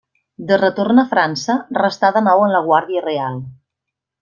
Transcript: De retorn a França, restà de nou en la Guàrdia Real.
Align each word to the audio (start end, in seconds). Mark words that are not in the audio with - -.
De 0.51 0.55
retorn 0.61 1.01
a 1.01 1.03
França, 1.11 1.57
restà 1.79 2.11
de 2.17 2.25
nou 2.29 2.43
en 2.47 2.53
la 2.57 2.63
Guàrdia 2.71 3.05
Real. 3.09 3.39